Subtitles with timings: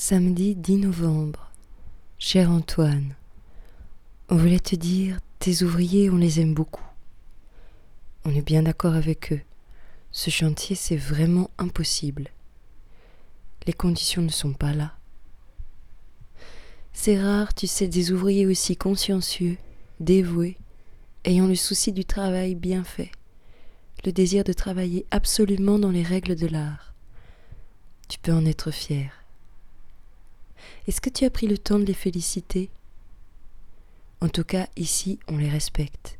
[0.00, 1.50] Samedi 10 novembre.
[2.20, 3.16] Cher Antoine,
[4.28, 6.86] on voulait te dire, tes ouvriers, on les aime beaucoup.
[8.24, 9.40] On est bien d'accord avec eux.
[10.12, 12.28] Ce chantier, c'est vraiment impossible.
[13.66, 14.94] Les conditions ne sont pas là.
[16.92, 19.56] C'est rare, tu sais, des ouvriers aussi consciencieux,
[19.98, 20.58] dévoués,
[21.24, 23.10] ayant le souci du travail bien fait,
[24.04, 26.94] le désir de travailler absolument dans les règles de l'art.
[28.08, 29.17] Tu peux en être fier.
[30.86, 32.70] Est-ce que tu as pris le temps de les féliciter?
[34.20, 36.18] En tout cas, ici, on les respecte.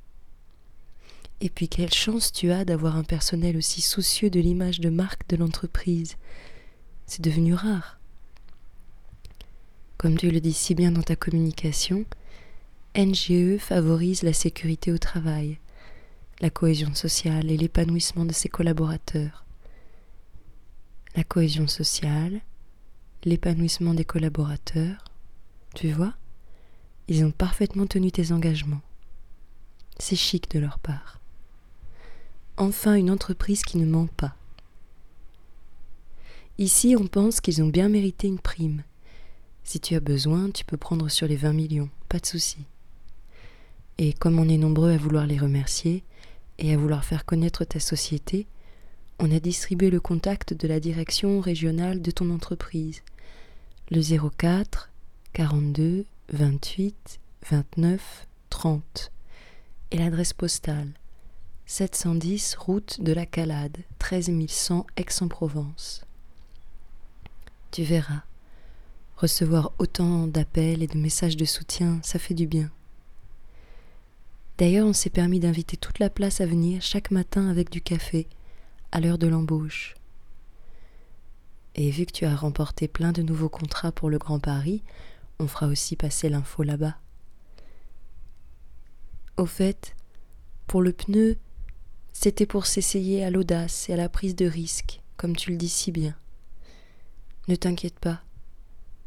[1.40, 5.28] Et puis, quelle chance tu as d'avoir un personnel aussi soucieux de l'image de marque
[5.28, 6.16] de l'entreprise.
[7.06, 7.98] C'est devenu rare.
[9.96, 12.04] Comme tu le dis si bien dans ta communication,
[12.96, 15.58] NGE favorise la sécurité au travail,
[16.40, 19.44] la cohésion sociale et l'épanouissement de ses collaborateurs.
[21.16, 22.40] La cohésion sociale,
[23.24, 25.04] l'épanouissement des collaborateurs,
[25.74, 26.14] tu vois,
[27.08, 28.80] ils ont parfaitement tenu tes engagements.
[29.98, 31.20] C'est chic de leur part.
[32.56, 34.34] Enfin une entreprise qui ne ment pas.
[36.58, 38.82] Ici, on pense qu'ils ont bien mérité une prime.
[39.62, 42.58] Si tu as besoin, tu peux prendre sur les 20 millions, pas de souci.
[43.98, 46.02] Et comme on est nombreux à vouloir les remercier
[46.58, 48.46] et à vouloir faire connaître ta société,
[49.18, 53.02] on a distribué le contact de la direction régionale de ton entreprise,
[53.90, 54.90] le 04
[55.32, 59.12] 42 28 29 30
[59.90, 60.92] et l'adresse postale.
[61.66, 66.02] 710 route de la Calade 13100 Aix-en-Provence.
[67.70, 68.22] Tu verras,
[69.16, 72.70] recevoir autant d'appels et de messages de soutien, ça fait du bien.
[74.56, 78.26] D'ailleurs, on s'est permis d'inviter toute la place à venir chaque matin avec du café
[78.92, 79.94] à l'heure de l'embauche.
[81.74, 84.82] Et vu que tu as remporté plein de nouveaux contrats pour le Grand Paris,
[85.38, 86.96] on fera aussi passer l'info là-bas.
[89.36, 89.94] Au fait,
[90.66, 91.36] pour le pneu,
[92.12, 95.68] c'était pour s'essayer à l'audace et à la prise de risque, comme tu le dis
[95.68, 96.16] si bien.
[97.46, 98.22] Ne t'inquiète pas,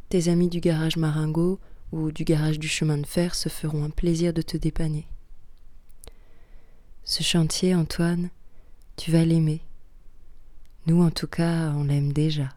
[0.10, 1.60] tes amis du garage Maringo
[1.92, 5.08] ou du garage du chemin de fer se feront un plaisir de te dépanner.
[7.04, 8.30] Ce chantier, Antoine,
[8.96, 9.62] tu vas l'aimer.
[10.88, 12.50] Nous, en tout cas, on l'aime déjà.